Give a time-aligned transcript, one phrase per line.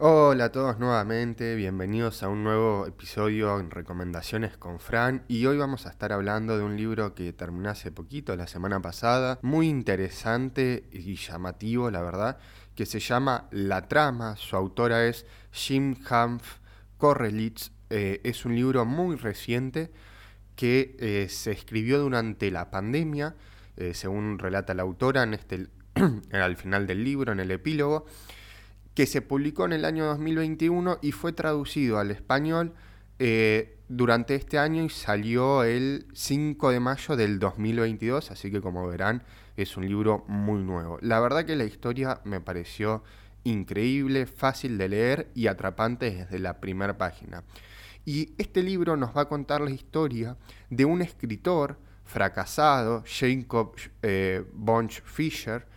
[0.00, 5.24] Hola a todos nuevamente, bienvenidos a un nuevo episodio en Recomendaciones con Fran.
[5.26, 8.80] Y hoy vamos a estar hablando de un libro que terminé hace poquito, la semana
[8.80, 12.38] pasada, muy interesante y llamativo la verdad,
[12.76, 16.58] que se llama La Trama, su autora es Jim Hanf
[16.96, 19.90] Korrelitz, eh, es un libro muy reciente
[20.54, 23.34] que eh, se escribió durante la pandemia,
[23.76, 25.66] eh, según relata la autora en este,
[26.30, 28.06] al final del libro, en el epílogo,
[28.98, 32.74] que se publicó en el año 2021 y fue traducido al español
[33.20, 38.88] eh, durante este año y salió el 5 de mayo del 2022, así que como
[38.88, 39.22] verán
[39.56, 40.98] es un libro muy nuevo.
[41.00, 43.04] La verdad que la historia me pareció
[43.44, 47.44] increíble, fácil de leer y atrapante desde la primera página.
[48.04, 50.36] Y este libro nos va a contar la historia
[50.70, 55.68] de un escritor fracasado, Jacob eh, Bunch Fisher,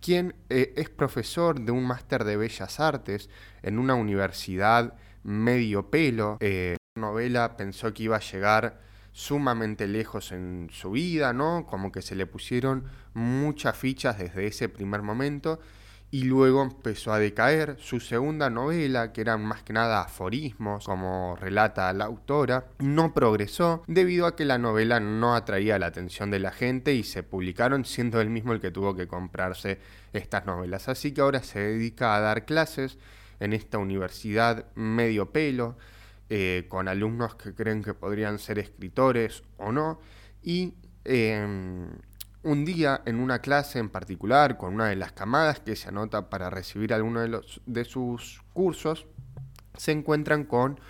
[0.00, 3.28] quien eh, es profesor de un máster de Bellas Artes
[3.62, 6.38] en una universidad medio pelo.
[6.40, 8.80] Eh, la novela pensó que iba a llegar
[9.12, 11.66] sumamente lejos en su vida, ¿no?
[11.66, 12.84] Como que se le pusieron
[13.14, 15.60] muchas fichas desde ese primer momento
[16.10, 17.76] y luego empezó a decaer.
[17.78, 23.84] Su segunda novela, que eran más que nada aforismos, como relata la autora, no progresó
[23.86, 27.84] debido a que la novela no atraía la atención de la gente y se publicaron
[27.84, 29.78] siendo él mismo el que tuvo que comprarse
[30.12, 30.88] estas novelas.
[30.88, 32.98] Así que ahora se dedica a dar clases
[33.38, 35.76] en esta universidad medio pelo,
[36.28, 40.00] eh, con alumnos que creen que podrían ser escritores o no,
[40.42, 40.74] y
[41.04, 41.88] em,
[42.42, 46.30] un día en una clase en particular con una de las camadas que se anota
[46.30, 49.06] para recibir alguno de, los, de sus cursos,
[49.76, 50.80] se encuentran con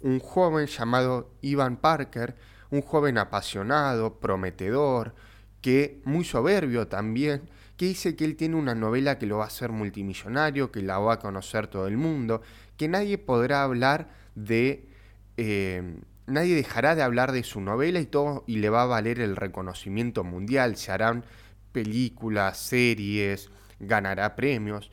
[0.00, 2.36] un joven llamado Ivan Parker,
[2.70, 5.14] un joven apasionado, prometedor,
[5.60, 9.48] que muy soberbio también, que dice que él tiene una novela que lo va a
[9.48, 12.42] hacer multimillonario, que la va a conocer todo el mundo,
[12.76, 14.88] que nadie podrá hablar de
[15.36, 19.20] eh, nadie dejará de hablar de su novela y todo y le va a valer
[19.20, 21.24] el reconocimiento mundial, se harán
[21.72, 23.50] películas, series,
[23.80, 24.90] ganará premios.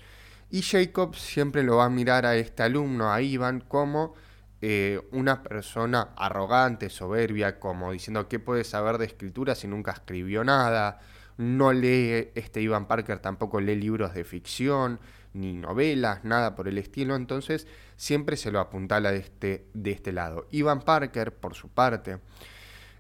[0.50, 4.16] Y Jacob siempre lo va a mirar a este alumno, a Ivan, como
[4.62, 10.44] eh, una persona arrogante, soberbia, como diciendo qué puede saber de escritura si nunca escribió
[10.44, 11.00] nada.
[11.38, 15.00] No lee, este Ivan Parker tampoco lee libros de ficción,
[15.34, 20.12] ni novelas, nada por el estilo, entonces siempre se lo apuntala de este, de este
[20.12, 20.48] lado.
[20.52, 22.20] Ivan Parker, por su parte,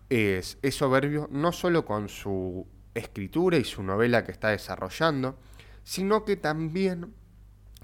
[0.09, 5.37] es, es soberbio no solo con su escritura y su novela que está desarrollando,
[5.83, 7.13] sino que también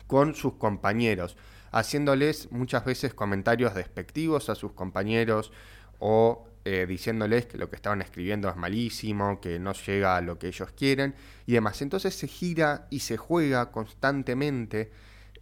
[0.07, 1.37] con sus compañeros,
[1.71, 5.51] haciéndoles muchas veces comentarios despectivos a sus compañeros
[5.99, 10.37] o eh, diciéndoles que lo que estaban escribiendo es malísimo, que no llega a lo
[10.37, 11.81] que ellos quieren y demás.
[11.81, 14.91] Entonces se gira y se juega constantemente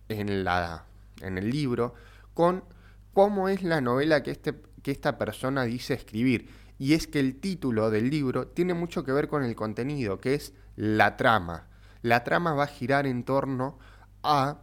[0.07, 0.85] en, la,
[1.21, 1.95] en el libro
[2.35, 2.63] con
[3.11, 4.53] cómo es la novela que, este,
[4.83, 6.47] que esta persona dice escribir.
[6.77, 10.35] Y es que el título del libro tiene mucho que ver con el contenido, que
[10.35, 11.69] es la trama.
[12.03, 13.79] La trama va a girar en torno
[14.21, 14.59] a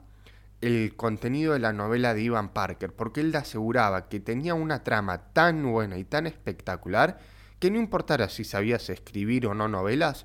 [0.62, 5.32] el contenido de la novela de Ivan Parker, porque él aseguraba que tenía una trama
[5.32, 7.18] tan buena y tan espectacular
[7.58, 10.24] que no importara si sabías escribir o no novelas,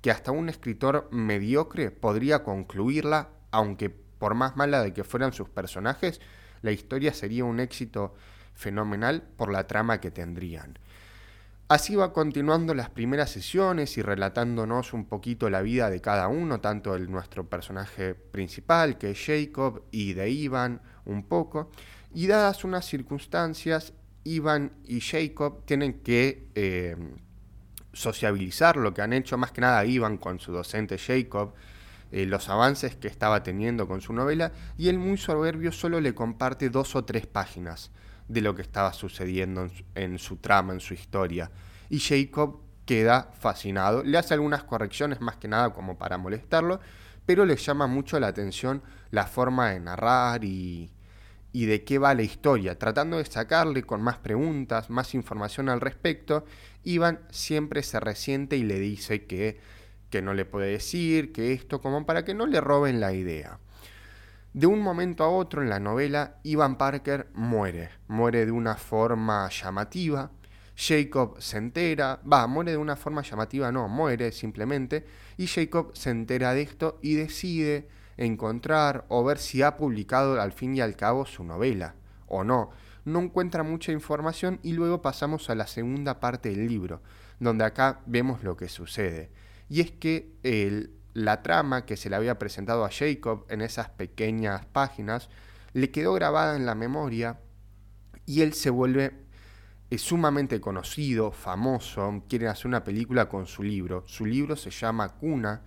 [0.00, 5.48] que hasta un escritor mediocre podría concluirla, aunque por más mala de que fueran sus
[5.48, 6.20] personajes,
[6.62, 8.14] la historia sería un éxito
[8.54, 10.78] fenomenal por la trama que tendrían.
[11.66, 16.60] Así va continuando las primeras sesiones y relatándonos un poquito la vida de cada uno,
[16.60, 21.70] tanto de nuestro personaje principal, que es Jacob, y de Ivan un poco.
[22.12, 23.94] Y dadas unas circunstancias,
[24.24, 26.96] Ivan y Jacob tienen que eh,
[27.94, 31.54] sociabilizar lo que han hecho más que nada Ivan con su docente Jacob,
[32.12, 36.14] eh, los avances que estaba teniendo con su novela, y él muy soberbio solo le
[36.14, 37.90] comparte dos o tres páginas
[38.28, 41.50] de lo que estaba sucediendo en su, trama, en su historia.
[41.90, 46.80] Y Jacob queda fascinado, le hace algunas correcciones más que nada como para molestarlo,
[47.26, 50.90] pero le llama mucho la atención la forma de narrar y,
[51.52, 55.80] y de qué va la historia, tratando de sacarle con más preguntas, más información al
[55.80, 56.44] respecto,
[56.82, 59.60] Iván siempre se resiente y le dice que,
[60.10, 63.60] que no le puede decir, que esto, como para que no le roben la idea.
[64.54, 69.48] De un momento a otro en la novela, Ivan Parker muere, muere de una forma
[69.50, 70.30] llamativa,
[70.76, 75.04] Jacob se entera, va, muere de una forma llamativa, no, muere simplemente,
[75.36, 80.52] y Jacob se entera de esto y decide encontrar o ver si ha publicado al
[80.52, 81.96] fin y al cabo su novela,
[82.28, 82.70] o no.
[83.04, 87.02] No encuentra mucha información y luego pasamos a la segunda parte del libro,
[87.40, 89.32] donde acá vemos lo que sucede.
[89.68, 93.88] Y es que el, la trama que se le había presentado a Jacob en esas
[93.88, 95.30] pequeñas páginas
[95.72, 97.40] le quedó grabada en la memoria
[98.26, 99.24] y él se vuelve
[99.90, 104.02] es sumamente conocido, famoso, quiere hacer una película con su libro.
[104.06, 105.62] Su libro se llama Cuna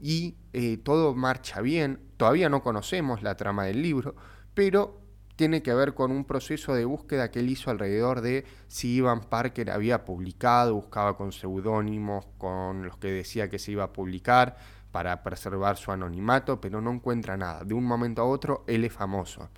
[0.00, 2.00] y eh, todo marcha bien.
[2.16, 4.14] Todavía no conocemos la trama del libro,
[4.52, 5.00] pero
[5.36, 9.20] tiene que ver con un proceso de búsqueda que él hizo alrededor de si Ivan
[9.20, 14.56] Parker había publicado, buscaba con seudónimos, con los que decía que se iba a publicar
[14.90, 17.64] para preservar su anonimato, pero no encuentra nada.
[17.64, 19.50] De un momento a otro, él es famoso.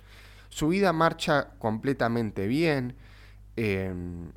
[0.49, 2.95] Su vida marcha completamente bien,
[3.55, 4.31] em,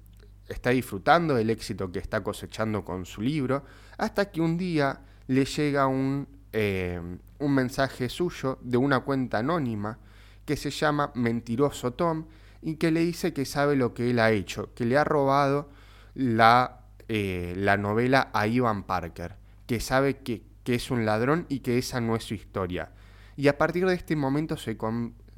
[0.48, 3.64] está disfrutando del éxito que está cosechando con su libro,
[3.98, 9.98] hasta que un día le llega un, em, un mensaje suyo de una cuenta anónima
[10.44, 12.26] que se llama Mentiroso Tom
[12.60, 15.70] y que le dice que sabe lo que él ha hecho, que le ha robado
[16.14, 19.36] la, eh, la novela a Ivan Parker,
[19.66, 22.92] que sabe que, que, es un ladrón y que esa no es su historia.
[23.36, 24.76] Y a partir de este momento se,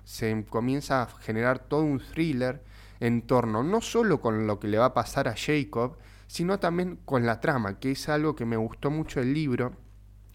[0.04, 2.62] se comienza a generar todo un thriller
[3.00, 5.96] en torno no solo con lo que le va a pasar a Jacob,
[6.26, 9.72] sino también con la trama, que es algo que me gustó mucho del libro,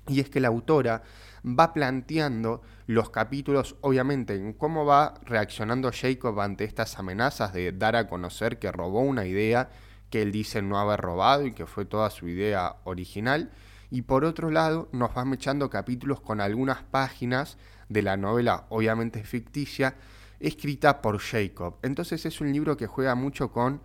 [0.09, 1.03] y es que la autora
[1.45, 7.95] va planteando los capítulos, obviamente, en cómo va reaccionando Jacob ante estas amenazas de dar
[7.95, 9.69] a conocer que robó una idea
[10.09, 13.51] que él dice no haber robado y que fue toda su idea original.
[13.91, 17.57] Y por otro lado, nos va echando capítulos con algunas páginas
[17.89, 19.95] de la novela, obviamente ficticia,
[20.39, 21.77] escrita por Jacob.
[21.83, 23.81] Entonces es un libro que juega mucho con,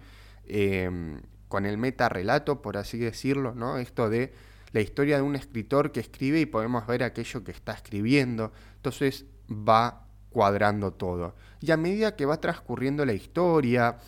[0.46, 3.78] eh, con el metarrelato, por así decirlo, ¿no?
[3.78, 4.32] Esto de
[4.74, 8.52] la historia de un escritor que escribe y podemos ver aquello que está escribiendo.
[8.74, 11.36] Entonces va cuadrando todo.
[11.60, 13.98] Y a medida que va transcurriendo la historia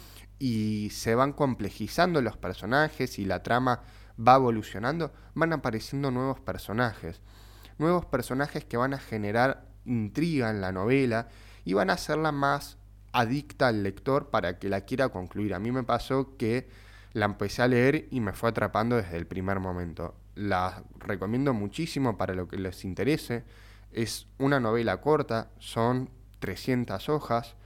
[0.41, 3.83] y se van complejizando los personajes y la trama
[4.19, 7.21] va evolucionando, van apareciendo nuevos personajes.
[7.79, 11.29] Nuevos personajes que van a generar intriga en la novela
[11.65, 12.77] y van a hacerla más
[13.13, 15.55] adicta al lector para que la quiera concluir.
[15.55, 16.69] A mí me pasó que
[17.13, 22.17] la empecé a leer y me fue atrapando desde el primer momento la recomiendo muchísimo
[22.17, 23.45] para lo que les interese.
[23.91, 27.57] Es una novela corta, son 300 hojas,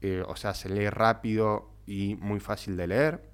[0.00, 3.30] eh, o sea, se lee rápido y muy fácil de leer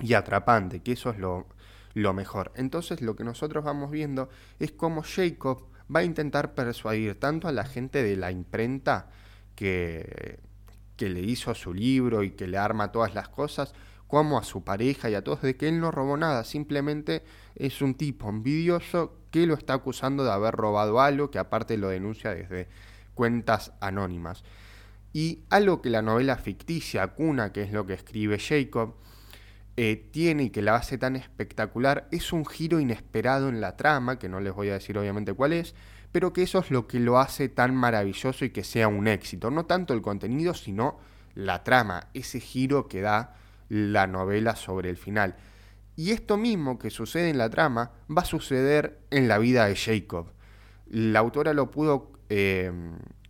[0.00, 1.46] y atrapante, que eso es lo,
[1.94, 2.52] lo mejor.
[2.56, 4.28] Entonces lo que nosotros vamos viendo
[4.58, 9.08] es cómo Jacob va a intentar persuadir tanto a la gente de la imprenta
[9.54, 10.40] que,
[10.96, 13.74] que le hizo su libro y que le arma todas las cosas,
[14.10, 17.22] como a su pareja y a todos de que él no robó nada, simplemente
[17.54, 21.88] es un tipo envidioso que lo está acusando de haber robado algo, que aparte lo
[21.88, 22.66] denuncia desde
[23.14, 24.42] cuentas anónimas.
[25.12, 28.94] Y algo que la novela ficticia, Cuna, que es lo que escribe Jacob,
[29.76, 34.18] eh, tiene y que la hace tan espectacular, es un giro inesperado en la trama,
[34.18, 35.76] que no les voy a decir obviamente cuál es,
[36.10, 39.52] pero que eso es lo que lo hace tan maravilloso y que sea un éxito.
[39.52, 40.98] No tanto el contenido, sino
[41.36, 43.36] la trama, ese giro que da
[43.70, 45.36] la novela sobre el final.
[45.96, 49.76] Y esto mismo que sucede en la trama va a suceder en la vida de
[49.76, 50.26] Jacob.
[50.88, 52.72] La autora lo pudo eh,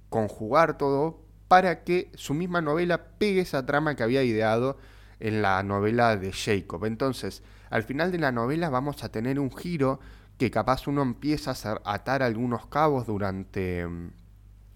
[0.09, 4.79] conjugar todo para que su misma novela pegue esa trama que había ideado
[5.19, 6.85] en la novela de Jacob.
[6.87, 10.01] Entonces, al final de la novela vamos a tener un giro
[10.39, 14.11] que capaz uno empieza a atar algunos cabos durante mm,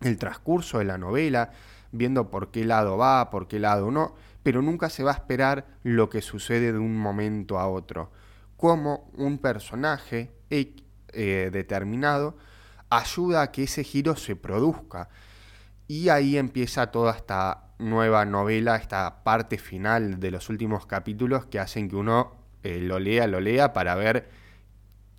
[0.03, 1.53] el transcurso de la novela,
[1.91, 5.67] viendo por qué lado va, por qué lado no, pero nunca se va a esperar
[5.83, 8.13] lo que sucede de un momento a otro.
[8.57, 12.37] Como un personaje eh, determinado
[12.91, 15.09] ayuda a que ese giro se produzca.
[15.89, 21.59] Y ahí empieza toda esta nueva novela, esta parte final de los últimos capítulos que
[21.59, 24.29] hacen que uno eh, lo lea, lo lea para ver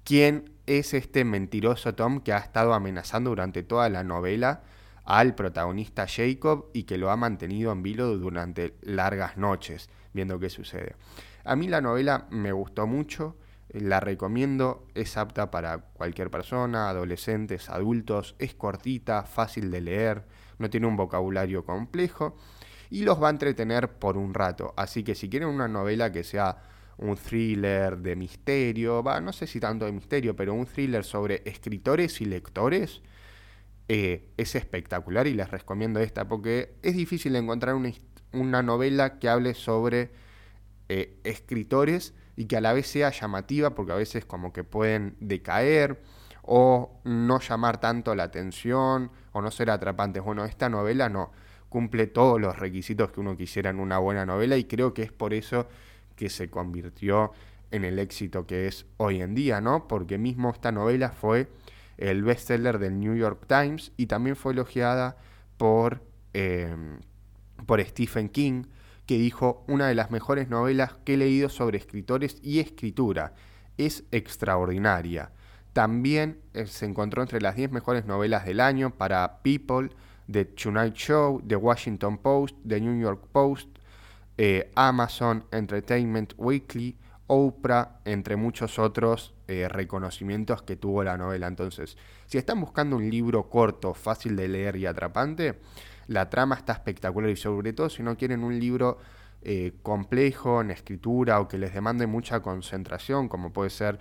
[0.04, 4.62] quién es este mentiroso Tom que ha estado amenazando durante toda la novela
[5.06, 10.50] al protagonista Jacob y que lo ha mantenido en vilo durante largas noches viendo qué
[10.50, 10.96] sucede.
[11.44, 13.38] A mí la novela me gustó mucho,
[13.70, 20.26] la recomiendo, es apta para cualquier persona, adolescentes, adultos, es cortita, fácil de leer,
[20.58, 22.36] no tiene un vocabulario complejo
[22.90, 24.74] y los va a entretener por un rato.
[24.78, 26.58] Así que si quieren una novela que sea
[26.98, 31.42] un thriller de misterio, va, no sé si tanto de misterio, pero un thriller sobre
[31.46, 33.02] escritores y lectores,
[33.88, 39.54] eh, es espectacular y les recomiendo esta porque es difícil encontrar una, novela que hable
[39.54, 40.12] sobre
[40.90, 45.16] eh, escritores y que a la vez sea llamativa porque a veces como que pueden
[45.20, 46.02] decaer
[46.42, 50.24] o no llamar tanto la atención o no ser atrapantes.
[50.24, 51.32] Bueno, esta novela no
[51.70, 55.12] cumple todos los requisitos que uno quisiera en una buena novela y creo que es
[55.12, 55.68] por eso
[56.16, 57.34] que se convirtió
[57.72, 59.88] en el éxito que es hoy en día, ¿no?
[59.88, 61.50] Porque mismo esta novela fue
[61.98, 65.18] el bestseller del New York Times y también fue elogiada
[65.58, 66.02] por
[66.34, 67.00] em,
[67.66, 68.64] por Stephen King,
[69.06, 73.34] que dijo una de las mejores novelas que he leído sobre escritores y escritura.
[73.78, 75.32] Es extraordinaria.
[75.74, 79.90] También eh, se encontró entre las 10 mejores novelas del año para People,
[80.32, 83.70] The Tonight Show, The Washington Post, The New York Post,
[84.38, 91.48] eh, Amazon Entertainment Weekly, Oprah, entre muchos otros eh, reconocimientos que tuvo la novela.
[91.48, 95.60] Entonces, si están buscando un libro corto, fácil de leer y atrapante,
[96.08, 99.00] la trama está espectacular y sobre todo si no quieren un libro
[99.42, 104.00] eh, complejo en escritura o que les demande mucha concentración, como puede ser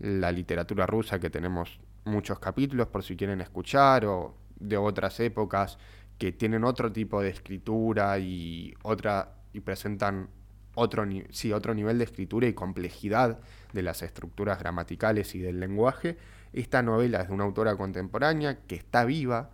[0.00, 5.78] la literatura rusa, que tenemos muchos capítulos por si quieren escuchar, o de otras épocas
[6.18, 10.28] que tienen otro tipo de escritura y otra y presentan
[10.74, 11.06] otro,
[11.54, 13.40] otro nivel de escritura y complejidad
[13.72, 16.16] de las estructuras gramaticales y del lenguaje.
[16.52, 19.50] Esta novela es de una autora contemporánea que está viva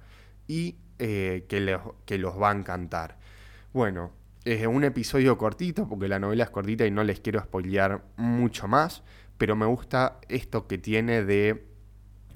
[0.46, 3.18] y eh, que, que, los va a encantar.
[3.72, 4.12] Bueno,
[4.44, 8.68] es un episodio cortito porque la novela es cortita y no les quiero spoilear mucho
[8.68, 9.02] más,
[9.38, 11.66] pero me gusta esto que tiene de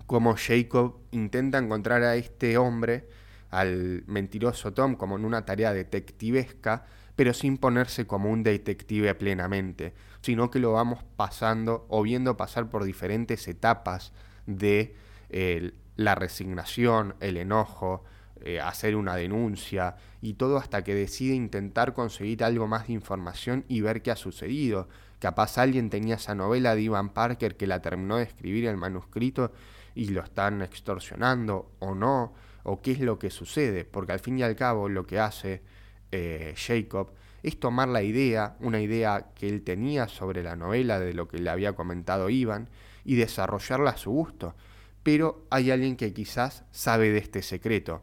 [0.06, 3.08] cómo Jacob intenta encontrar a este hombre,
[3.50, 6.86] al mentiroso Tom, como en una tarea detectivesca,
[7.16, 12.68] pero sin ponerse como un detective plenamente, sino que lo vamos pasando o viendo pasar
[12.71, 14.12] por diferentes etapas
[14.47, 14.94] de
[15.97, 18.04] la resignación, el enojo,
[18.40, 23.64] eh, hacer una denuncia y todo hasta que decide intentar conseguir algo más de información
[23.68, 24.88] y ver qué ha sucedido.
[25.18, 29.52] Capaz alguien tenía esa novela de Ivan Parker que la terminó de escribir el manuscrito
[29.94, 34.38] y lo están extorsionando o no, o qué es lo que sucede, porque al fin
[34.38, 35.62] y al cabo lo que hace
[36.12, 41.12] eh, Jacob es tomar la idea, una idea que él tenía sobre la novela de
[41.12, 42.70] lo que le había comentado Iván,
[43.04, 44.54] y desarrollarla a su gusto.
[45.02, 48.02] Pero hay alguien que quizás sabe de este secreto.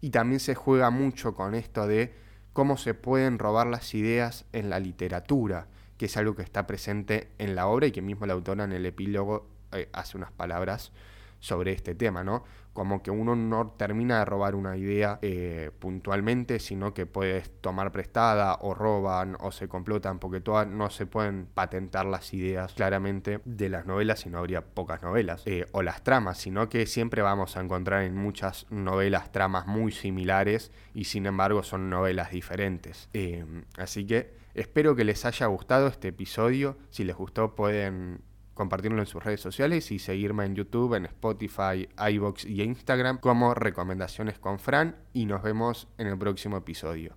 [0.00, 2.14] Y también se juega mucho con esto de
[2.54, 7.28] cómo se pueden robar las ideas en la literatura, que es algo que está presente
[7.38, 10.92] en la obra y que mismo la autora en el epílogo eh, hace unas palabras
[11.40, 12.44] sobre este tema, ¿no?
[12.72, 17.90] Como que uno no termina de robar una idea eh, puntualmente, sino que puedes tomar
[17.90, 23.40] prestada o roban o se complotan, porque todas no se pueden patentar las ideas claramente
[23.44, 27.22] de las novelas, si no habría pocas novelas, eh, o las tramas, sino que siempre
[27.22, 33.08] vamos a encontrar en muchas novelas tramas muy similares y sin embargo son novelas diferentes.
[33.12, 33.44] Eh,
[33.76, 38.22] así que espero que les haya gustado este episodio, si les gustó pueden
[38.58, 43.54] compartirlo en sus redes sociales y seguirme en YouTube, en Spotify, iBox y Instagram como
[43.54, 47.14] Recomendaciones con Fran y nos vemos en el próximo episodio.